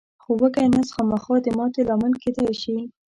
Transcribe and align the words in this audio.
خو 0.21 0.31
وږی 0.41 0.67
نس 0.73 0.89
خامخا 0.95 1.35
د 1.43 1.47
ماتې 1.57 1.81
لامل 1.89 2.13
کېدای 2.23 2.51
شي. 2.61 2.75